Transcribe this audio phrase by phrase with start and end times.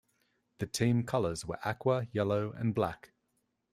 [0.57, 3.13] The team colours were aqua, yellow and black.